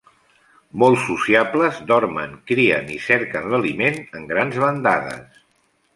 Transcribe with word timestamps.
Molt 0.83 0.97
sociables, 1.01 1.83
dormen, 1.93 2.33
crien 2.53 2.91
i 2.97 2.97
cerquen 3.11 3.45
l'aliment 3.53 4.03
en 4.21 4.29
grans 4.33 4.59
bandades. 4.65 5.43